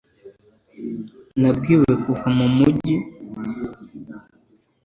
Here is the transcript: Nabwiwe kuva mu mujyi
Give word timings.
Nabwiwe 1.39 1.91
kuva 2.03 2.27
mu 2.37 2.47
mujyi 2.55 2.97